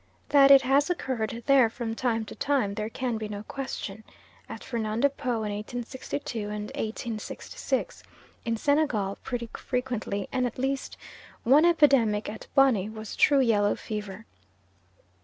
[0.29, 4.03] That it has occurred there from time to time there can be no question:
[4.49, 8.01] at Fernando Po in 1862 and 1866,
[8.43, 10.97] in Senegal pretty frequently; and at least
[11.43, 14.25] one epidemic at Bonny was true yellow fever.